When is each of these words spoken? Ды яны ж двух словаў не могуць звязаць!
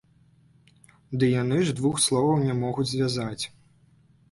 Ды 1.23 1.29
яны 1.41 1.59
ж 1.67 1.77
двух 1.81 1.95
словаў 2.07 2.43
не 2.47 2.57
могуць 2.65 2.89
звязаць! 2.95 3.43